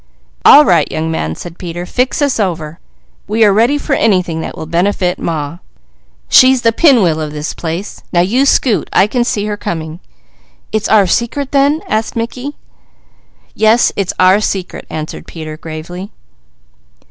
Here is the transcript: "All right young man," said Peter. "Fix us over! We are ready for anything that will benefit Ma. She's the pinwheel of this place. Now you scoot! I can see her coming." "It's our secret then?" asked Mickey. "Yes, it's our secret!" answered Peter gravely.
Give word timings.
"All 0.43 0.65
right 0.65 0.91
young 0.91 1.11
man," 1.11 1.35
said 1.35 1.59
Peter. 1.59 1.85
"Fix 1.85 2.23
us 2.23 2.39
over! 2.39 2.79
We 3.27 3.45
are 3.45 3.53
ready 3.53 3.77
for 3.77 3.93
anything 3.93 4.41
that 4.41 4.57
will 4.57 4.65
benefit 4.65 5.19
Ma. 5.19 5.59
She's 6.27 6.63
the 6.63 6.71
pinwheel 6.71 7.21
of 7.21 7.33
this 7.33 7.53
place. 7.53 8.01
Now 8.11 8.21
you 8.21 8.47
scoot! 8.47 8.89
I 8.91 9.05
can 9.05 9.23
see 9.23 9.45
her 9.45 9.57
coming." 9.57 9.99
"It's 10.71 10.89
our 10.89 11.05
secret 11.05 11.51
then?" 11.51 11.83
asked 11.87 12.15
Mickey. 12.15 12.55
"Yes, 13.53 13.91
it's 13.95 14.13
our 14.17 14.41
secret!" 14.41 14.87
answered 14.89 15.27
Peter 15.27 15.55
gravely. 15.55 16.09